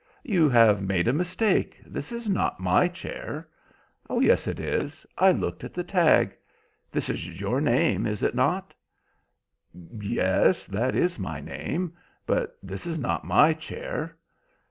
"You 0.23 0.49
have 0.49 0.81
made 0.81 1.07
a 1.07 1.13
mistake. 1.13 1.79
That 1.85 2.11
is 2.11 2.27
not 2.27 2.59
my 2.59 2.87
chair." 2.87 3.47
"Oh 4.09 4.19
yes, 4.19 4.47
it 4.47 4.59
is. 4.59 5.05
I 5.15 5.31
looked 5.31 5.63
at 5.63 5.75
the 5.75 5.83
tag. 5.83 6.35
This 6.91 7.07
is 7.07 7.39
your 7.39 7.61
name, 7.61 8.07
is 8.07 8.23
it 8.23 8.33
not?" 8.33 8.73
"Yes, 9.99 10.65
that 10.65 10.95
is 10.95 11.19
my 11.19 11.39
name; 11.39 11.93
but 12.25 12.57
this 12.63 12.87
is 12.87 12.97
not 12.97 13.25
my 13.27 13.53
chair." 13.53 14.17